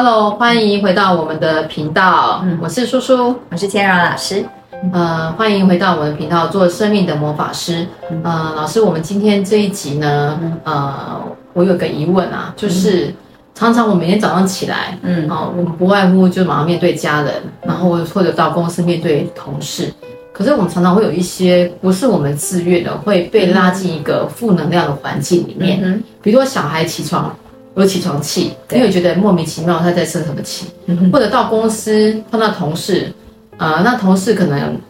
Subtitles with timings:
[0.00, 4.44] Hello，欢迎回到我们的频道，我是叔叔，我是千柔老师。
[4.92, 7.84] 呃，欢迎回到我们的频道，做生命的魔法师。
[8.22, 11.20] 呃，老师，我们今天这一集呢，呃，
[11.52, 13.12] 我有个疑问啊，就是
[13.56, 19.92] 常常我每天早上起来，嗯，哦，我们不外乎就马上面对家人，然后或者到公司面对同事，
[20.32, 25.80] 可是我们常常会有一些不是我们自愿的，会被拉进一个负能量的环境里面。
[25.82, 27.34] 嗯，比如说小孩起床
[27.82, 30.66] 有起床气，因为觉得莫名其妙他在生什么气，
[31.12, 33.12] 或者到公司碰到同事。
[33.56, 34.80] 呃，那同事可能，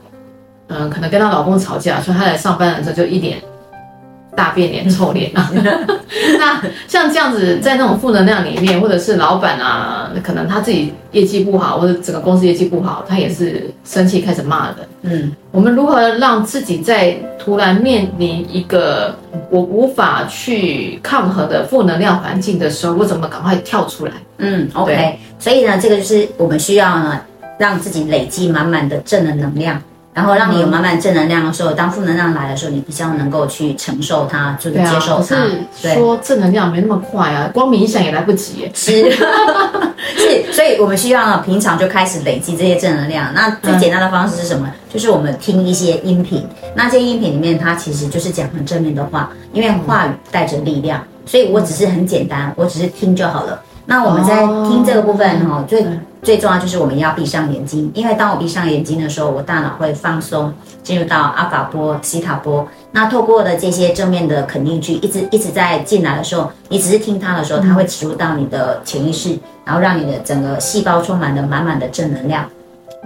[0.68, 3.38] 嗯，可能跟她老公吵架，所以她来上班的时候就一脸
[4.38, 5.50] 大变脸、臭脸啊。
[6.38, 14.76] 那像这样子，在那种负能量里面，或者是老板啊，可能他自己业绩不好，或者整个公司业绩不好，他也是生气开始骂人。
[15.02, 19.14] 嗯，我们如何让自己在突然面临一个
[19.50, 24.12] 我无法去抗衡的负能量环境的时候，我怎么赶快跳出来？
[24.38, 25.18] 嗯，OK。
[25.40, 27.20] 所以呢，这个就是我们需要呢。
[27.58, 29.82] 让自己累积满满的正的能量，
[30.18, 35.36] 然后让你有满满正能量的时候，当负能量来的时候，你比较能够去承受它，就是接受它。
[35.80, 38.68] 对说正能量没那么快啊，光冥想也来不及。
[38.74, 39.08] 是
[40.18, 43.32] 是，所以我们需要呢，平常就开始累积这些正能量。
[43.32, 44.68] 那最简单的方式是什么？
[44.92, 46.44] 就是我们听一些音频。
[46.74, 53.62] 那这些音频里面，它其实就是讲很正面的话，因为话语带着力量，所以我只是很简单，我只是听就好了。
[53.90, 55.82] 那我们在听这个部分哈，最
[56.22, 62.68] 最重要就是我们要闭上眼睛，因为当我闭上眼睛的时候，我大脑会放松，进入到阿法波、西塔波。
[62.92, 72.44] 那透过的这些正面的肯定句，一直一直在进来的时候，你只是听它的时候，它会植入到你的潜意识，然后让你的整个细胞充满了满满的正能量。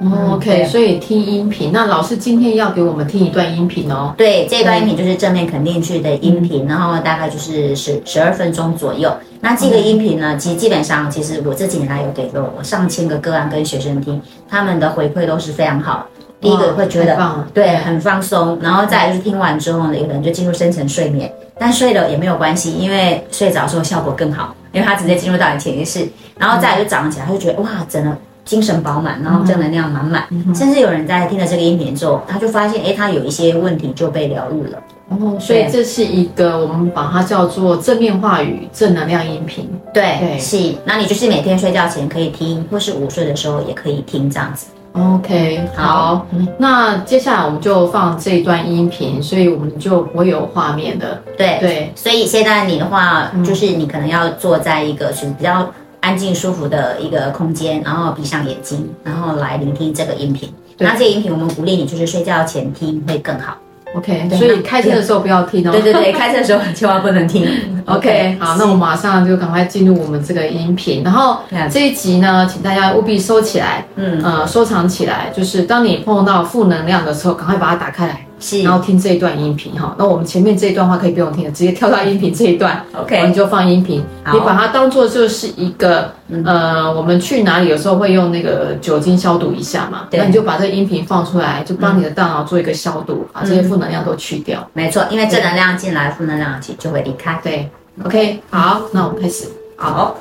[0.01, 1.71] OK，所以听音频。
[1.73, 4.12] 那老师今天要给我们听一段音频哦。
[4.17, 9.15] 对，这段音频就是正面肯定句的音频，然后大概就是十十二分钟左右。
[9.41, 16.07] 那这个音频呢，其实基本上，其实我这几年来有给过我上千个个案跟学生听，他们的回馈都是非常好。
[16.41, 28.17] 第一个会觉得对很放松，然后再就是听完之后呢，有人就进入深层睡眠，但睡了也没有关系，因为睡着之后效果更好，因为它直接进入到你潜意识，然后再就早上起来他就觉得哇，真的。
[28.45, 34.79] 精神饱满，然后正能量满满，甚至有人在听了这个音频之后，他就发现，哎，他有一些问题就被疗愈了。
[35.08, 39.70] 哦，所以这是一个我们把它叫做正面话语、正能量音频。
[39.92, 40.75] 对，是。
[40.85, 44.69] 那你就是每天睡觉前可以听，或是午睡的时候也可以听，这样子。
[44.95, 46.27] OK，好。
[46.59, 51.23] 那接下来我们就放这一段音频，所以我们就不会有画面的。
[51.36, 51.92] 对对。
[51.95, 55.70] 所以现在你的话，就是你可能要坐在一个是比较。
[56.02, 60.52] 安静舒服的一个空间，然后闭上眼睛，然后来聆听这个音频。
[60.79, 63.57] 那这个音频我们鼓励你，就是睡觉前听会更好。
[63.95, 65.70] OK，所以开车的时候不要听哦。
[65.70, 67.46] 对对对， 开车的时候千万不能听。
[67.85, 71.05] OK，好，那我马上就赶快进入我们这个音频。
[71.05, 71.39] 然后
[71.70, 75.30] 这一集呢，请大家务必收起来，嗯呃，收藏起来。
[75.36, 78.27] 就是当你碰到负能量的时候，赶快把它打开来。
[78.64, 86.13] 然后听这一段音频哈，那我们前面这一段话可以不用听了，直接跳到音频这一段，OK，你就放音频，你把它当做就是一个
[86.45, 94.69] 呃，我们去哪里有时候会用那个酒精消毒一下嘛，那你就把这个音频放出来，就帮你的大脑做一个消毒，把这些负能量都去掉。
[94.73, 97.41] 没错，因为正能量进来，负能量就就会离开。
[97.42, 97.70] 对
[98.05, 100.17] ，OK，好，那我们开始，好。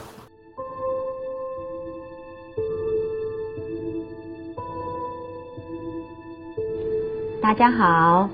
[7.41, 8.29] 大家好，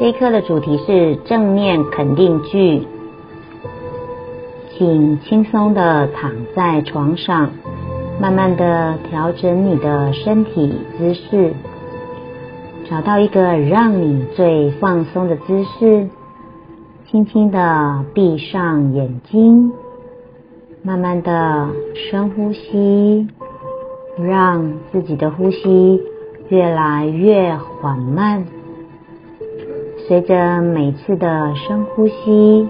[0.00, 2.82] 这一课的主题是正面肯定句，
[4.70, 7.50] 请轻松的躺在床上，
[8.18, 11.52] 慢慢的调整你的身体姿势，
[12.88, 16.08] 找到一个让你最放松的姿势，
[17.06, 19.70] 轻轻的闭上眼睛，
[20.82, 23.28] 慢慢的深呼吸，
[24.18, 26.00] 让自己的呼吸。
[26.50, 28.46] 越来越缓慢，
[30.06, 32.66] 随着每次的深呼吸，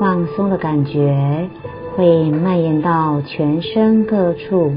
[0.00, 1.50] 放松的感觉
[1.94, 4.72] 会蔓延到全身各处。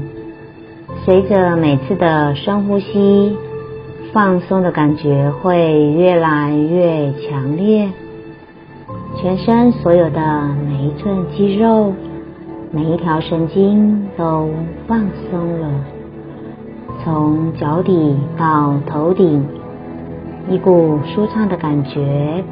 [1.06, 3.34] 随着每次的深呼吸，
[4.12, 7.90] 放松的感觉会越来越强烈，
[9.16, 11.94] 全身所有的每一寸肌肉、
[12.70, 14.50] 每一条神经都
[14.86, 15.00] 放
[15.30, 15.95] 松了。
[17.06, 19.46] 从脚底到头顶，
[20.50, 22.42] 一股舒畅的感觉，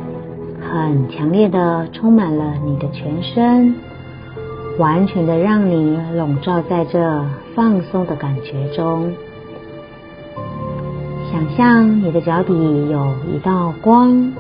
[0.60, 3.74] 很强烈的充满了你的全身，
[4.78, 7.24] 完全的让你笼罩在这
[7.56, 9.12] 放松的感觉中。
[11.32, 12.54] 想象你的脚底
[12.88, 14.32] 有一道光，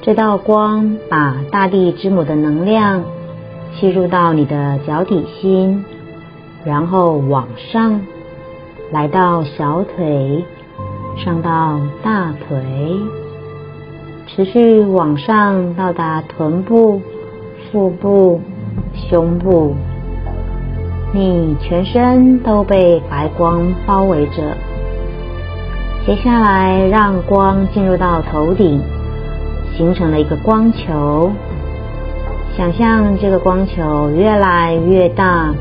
[0.00, 3.04] 这道光把大地之母的能量
[3.74, 5.84] 吸入到你的脚底心。
[6.64, 8.00] 然后往上，
[8.92, 10.44] 来到小腿，
[11.16, 12.56] 上到大腿，
[14.28, 17.02] 持续往上到达臀部、
[17.72, 18.40] 腹部、
[18.94, 19.74] 胸部，
[21.12, 24.56] 你全身都被白光包围着。
[26.06, 28.80] 接下来，让光进入到头顶，
[29.76, 31.32] 形成了一个光球。
[32.56, 35.52] 想象这个光球越来越大，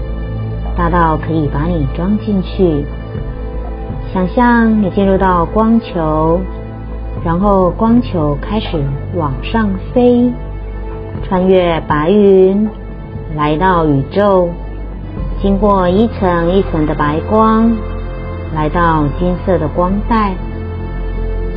[0.78, 2.86] 大到可以把你装进去。
[4.16, 6.40] 想象你进入到光球，
[7.26, 8.82] 然后光球开始
[9.14, 10.32] 往上飞，
[11.28, 12.70] 穿越白云，
[13.36, 14.48] 来到宇宙，
[15.42, 17.70] 经过一层一层的白光。
[18.56, 20.34] 来到金色的光带，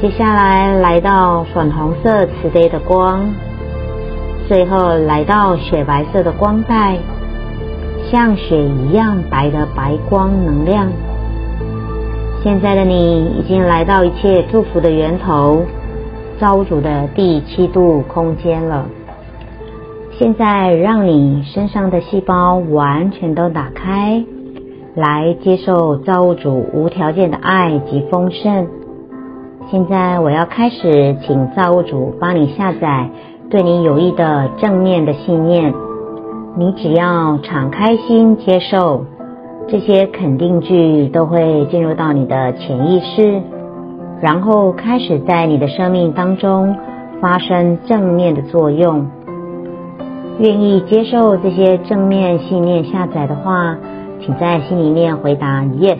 [0.00, 3.20] 接下来来到粉红色慈悲的光，
[4.48, 6.98] 最后来到雪白色的光带，
[8.10, 10.88] 像雪一样白的白光能量。
[12.42, 15.62] 现在的你已经来到一切祝福的源头，
[16.38, 18.86] 造物主的第七度空间了。
[20.18, 24.24] 现在让你身上的细胞完全都打开。
[24.94, 28.66] 来接受造物主无条件的爱及丰盛。
[29.70, 33.08] 现在我要开始，请造物主帮你下载
[33.48, 35.72] 对你有益的正面的信念。
[36.56, 39.04] 你只要敞开心接受
[39.70, 43.42] 这些肯定句，都会进入到你的潜意识，
[44.20, 46.74] 然后开始在你的生命当中
[47.20, 49.06] 发生正面的作用。
[50.38, 53.76] 愿意接受这些正面信念下载的话。
[54.20, 55.96] 请在心里面回答 yes。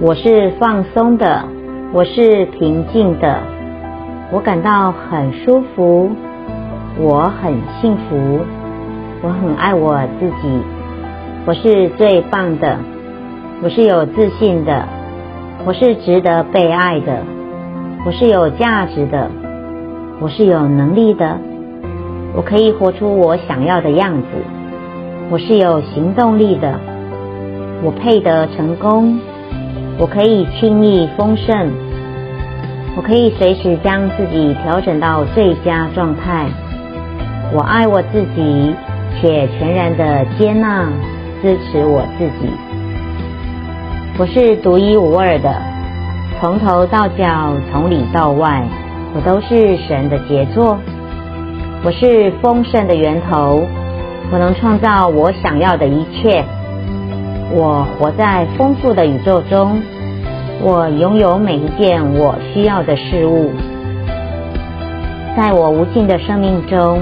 [0.00, 1.44] 我是放松的，
[1.92, 3.38] 我是平静的，
[4.32, 6.10] 我感到很舒服，
[6.98, 8.40] 我很幸福，
[9.22, 10.60] 我很爱我自己，
[11.44, 12.78] 我是最棒的，
[13.64, 14.86] 我是有自信的，
[15.64, 17.24] 我是值得被爱的，
[18.06, 19.28] 我是有价值的，
[20.20, 21.36] 我是有能力的，
[22.36, 24.28] 我可以活出我想要的样子。
[25.30, 26.78] 我是有行动力的，
[27.82, 29.18] 我配得成功，
[29.98, 31.72] 我可以轻易丰盛，
[32.96, 36.46] 我可以随时将自己调整到最佳状态。
[37.52, 38.74] 我爱我自己，
[39.20, 40.88] 且全然的接纳、
[41.42, 42.48] 支持我自己。
[44.16, 45.52] 我是独一无二的，
[46.40, 48.62] 从头到脚，从里到外，
[49.12, 50.78] 我都是神的杰作。
[51.84, 53.60] 我是丰盛的源头。
[54.30, 56.44] 我能创造我想要的一切。
[57.50, 59.82] 我活在丰富的宇宙中。
[60.62, 63.50] 我拥有每一件我需要的事物。
[65.36, 67.00] 在我无尽的生命中，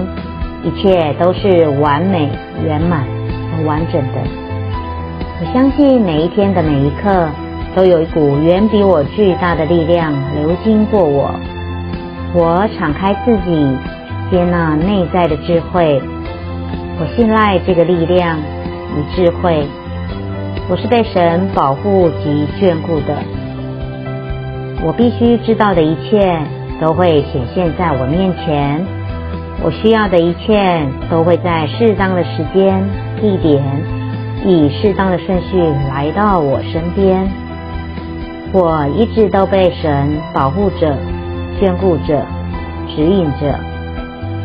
[0.64, 2.30] 一切都是完美、
[2.64, 3.04] 圆满
[3.50, 4.20] 和完整的。
[5.40, 7.28] 我相信每一天的每一刻，
[7.74, 11.34] 都有一股远比我巨大的力量流经过我。
[12.34, 13.76] 我敞开自己，
[14.30, 16.00] 接纳内在的智慧。
[17.00, 19.66] 我信赖这个力量与智慧，
[20.68, 23.16] 我是被神保护及眷顾的。
[24.82, 26.38] 我必须知道的一切
[26.80, 28.84] 都会显现在我面前，
[29.62, 32.82] 我需要的一切都会在适当的时间、
[33.20, 33.62] 地点，
[34.44, 37.28] 以适当的顺序来到我身边。
[38.52, 40.96] 我一直都被神保护着、
[41.60, 42.24] 眷顾着、
[42.88, 43.58] 指引着。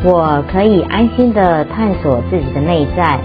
[0.04, 3.18] 我可以安心的探索自己的内在，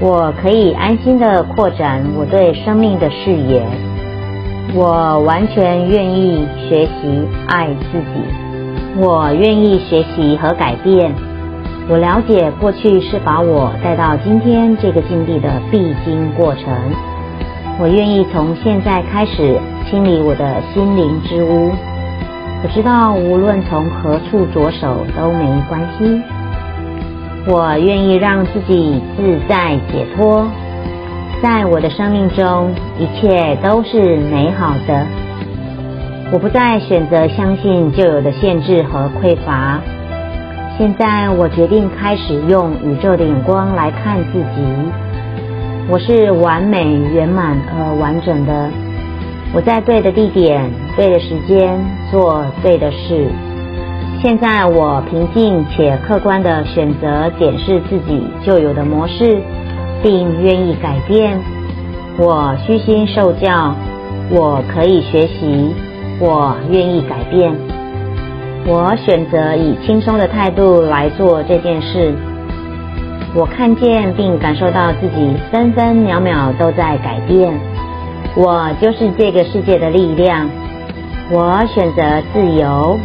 [0.00, 3.62] 我可以安心的扩展我对生命的视野，
[4.74, 8.04] 我完全愿意学习爱自己，
[8.98, 11.14] 我愿意学习和改变。
[11.88, 16.64] 我了解过去是把我带到今天这个境地的必经过程，
[17.80, 19.56] 我愿意从现在开始
[19.88, 21.70] 清理我的心灵之屋。
[22.64, 26.20] 我知道，无论从何处着手都没关系。
[27.46, 30.48] 我愿意让自己自在解脱，
[31.40, 35.06] 在我的生命中，一切都是美好的。
[36.32, 39.80] 我不再选择相信旧有的限制和匮乏。
[40.78, 44.62] 现在，我决定开始用宇宙的眼光来看自己。
[45.88, 48.68] 我是完美、圆满而完整的。
[49.54, 53.26] 我在对的地点、对的时间做对的事。
[54.20, 59.40] 现在我平静且客观地选择检视自己旧有的模式，
[60.02, 61.40] 并愿意改变。
[62.18, 63.74] 我虚心受教，
[64.30, 65.74] 我可以学习，
[66.20, 67.54] 我愿意改变。
[68.68, 72.12] 我选择以轻松的态度来做这件事。
[73.32, 77.54] 我看见并感受到自己分分秒秒都在改变。
[78.34, 80.50] 我就是这个世界的力量。
[81.30, 82.98] 我选择自由。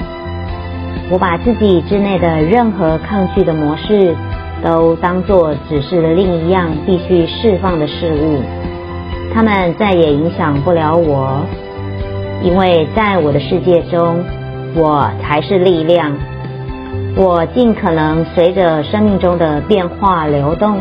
[1.11, 4.15] 我把自己之内的任何抗拒的模式，
[4.63, 8.39] 都当作只是另一样必须释放的事物。
[9.31, 11.45] 他们再也影响不了我，
[12.41, 14.23] 因为在我的世界中，
[14.75, 16.11] 我才是力量。
[17.15, 20.77] 我尽可能随着生命中的变化流动。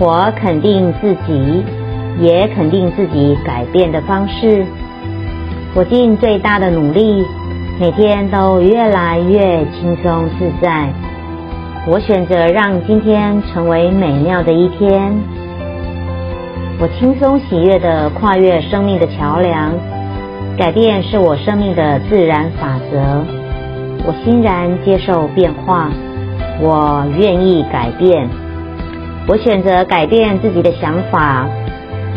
[0.00, 1.64] 我肯定自己，
[2.18, 4.64] 也肯定自己改变的方式。
[5.74, 7.24] 我尽最大的努力，
[7.80, 10.92] 每天都越来越轻松自在。
[11.86, 15.14] 我选择让今天成为美妙的一天。
[16.80, 19.72] 我轻松喜悦地跨越生命的桥梁。
[20.58, 23.24] 改变是我生命的自然法则。
[24.04, 25.90] 我欣然接受变化，
[26.60, 28.28] 我愿意改变，
[29.28, 31.48] 我选择改变自己的想法，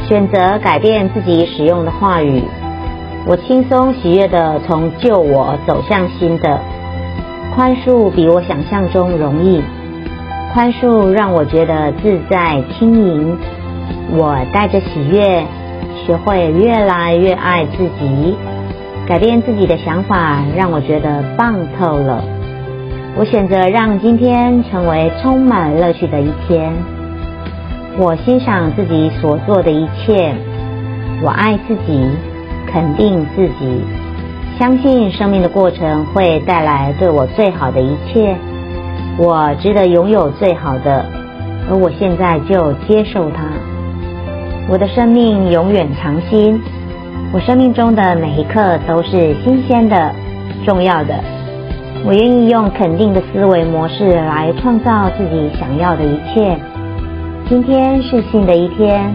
[0.08, 2.44] 选择改变自己使用的话语。
[3.28, 6.60] 我轻松喜悦地从旧我走向新的，
[7.56, 9.64] 宽恕比我想象中容易，
[10.54, 13.38] 宽恕让我觉得自在轻盈。
[14.12, 15.44] 我带着喜悦，
[16.06, 18.36] 学会越来越爱自己。
[19.08, 22.24] 改变自己的想法，让我觉得棒透了。
[23.18, 26.74] 我选择让今天成为充满乐趣的一天。
[27.98, 30.34] 我欣赏自己所做的一切，
[31.22, 32.10] 我爱自己，
[32.68, 33.82] 肯定自己，
[34.58, 38.36] 相信生命的过程会带来对我最好的一切。
[39.18, 41.06] 我值得拥有最好的，
[41.70, 43.44] 而我现在就接受它。
[44.68, 46.60] 我的生命永远长新。
[47.32, 50.12] 我生命中的每一刻都是新鲜的、
[50.66, 51.14] 重要的。
[52.04, 56.58] 我愿意用肯定的思维模式来创造自己想要的一切。
[57.48, 59.14] 今天是新的一天，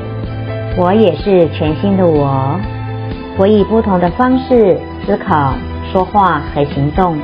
[0.76, 2.57] 我也是全新的我。
[3.37, 5.54] 我以不同的方式思考、
[5.92, 7.19] 说话和行动，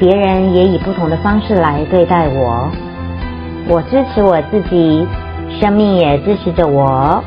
[0.00, 2.70] 别人也以不同的方式来对待我。
[3.68, 5.06] 我支持我自己，
[5.60, 7.22] 生命也支持着我。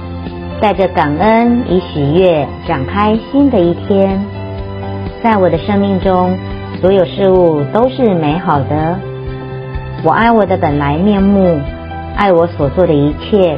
[0.60, 4.20] 带着感恩与喜悦，展开新的一天。
[5.22, 6.36] 在我的生命中，
[6.82, 9.00] 所有事物都是美好的。
[10.04, 11.60] 我爱我的本来面目，
[12.16, 13.58] 爱我所做的一切。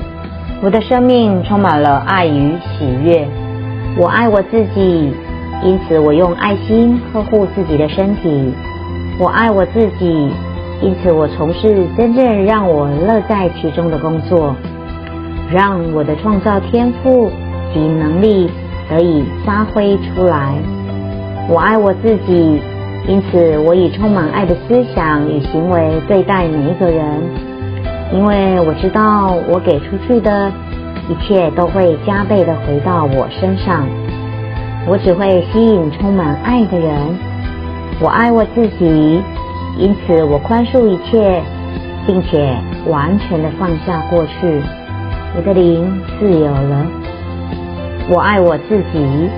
[0.61, 3.25] 我的生命充满了爱与喜悦。
[3.97, 5.13] 我爱我自己，
[5.63, 8.53] 因此我用爱心呵护自己的身体。
[9.17, 10.29] 我爱我自己，
[10.81, 14.53] 因此我从事真正让我乐在其中的工作。
[15.51, 17.31] 让我的创造天赋
[17.73, 18.49] 及能力
[18.89, 20.53] 得以发挥出来。
[21.47, 22.61] 我爱我自己，
[23.07, 27.05] 因此我以充满爱的思想与行为对待每一个人。
[28.13, 30.51] 因为我知道，我给出去的
[31.09, 33.87] 一切都会加倍的回到我身上。
[34.87, 36.95] 我只会吸引充满爱的人。
[38.01, 39.21] 我爱我自己，
[39.77, 41.41] 因此我宽恕一切，
[42.07, 42.55] 并且
[42.87, 44.61] 完全的放下过去。
[45.35, 46.85] 我的灵自由了，
[48.09, 49.29] 我爱我自己，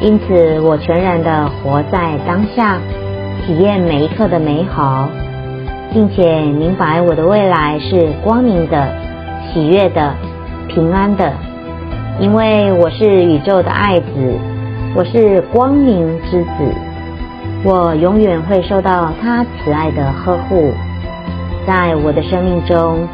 [0.00, 2.78] 因此我全然的活在当下，
[3.44, 5.08] 体验每一刻的美好，
[5.92, 8.92] 并且明白我的未来是光明的、
[9.52, 10.14] 喜悦的、
[10.68, 11.32] 平安的，
[12.20, 14.06] 因为我是宇宙的爱子，
[14.94, 16.50] 我是光明之子，
[17.64, 20.70] 我永远会受到他慈爱的呵护，
[21.66, 23.08] 在我的生命中。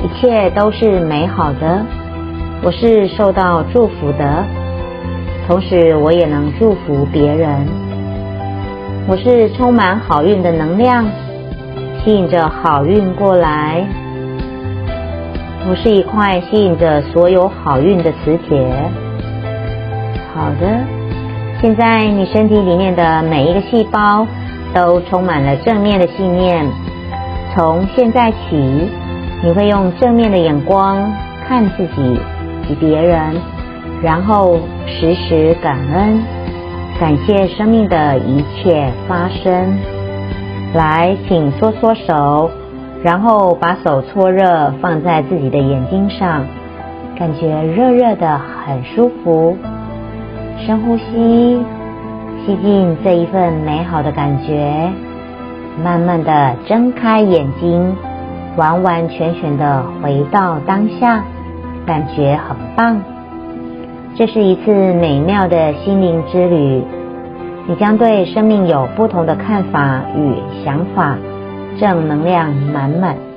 [0.00, 1.84] 一切都是美好的，
[2.62, 4.44] 我是受到祝福的，
[5.48, 7.66] 同时我也能祝福别人。
[9.08, 11.04] 我是充满好运的能量，
[12.04, 13.84] 吸引着好运过来。
[15.68, 18.66] 我是一块吸引着所有好运的磁铁。
[20.32, 20.78] 好的，
[21.60, 24.24] 现在你身体里面的每一个细胞
[24.72, 26.64] 都充满了正面的信念。
[27.56, 28.88] 从现在起。
[29.40, 31.12] 你会用正面的眼光
[31.46, 32.18] 看自己
[32.66, 33.36] 及别人，
[34.02, 36.20] 然后时时感恩，
[36.98, 39.78] 感谢生命的一切发生。
[40.74, 42.50] 来，请搓搓手，
[43.02, 46.44] 然后把手搓热，放在自己的眼睛上，
[47.16, 49.56] 感觉热热的，很舒服。
[50.66, 51.62] 深呼吸，
[52.44, 54.90] 吸进这一份美好的感觉，
[55.84, 57.94] 慢慢的睁开眼睛。
[58.58, 61.22] 完完全全的回到当下，
[61.86, 63.00] 感觉很棒。
[64.16, 66.82] 这是一次美妙的心灵之旅，
[67.68, 71.16] 你将对生命有不同的看法与想法，
[71.78, 73.27] 正能量满满。